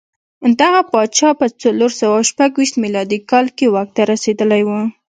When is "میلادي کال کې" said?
2.83-3.65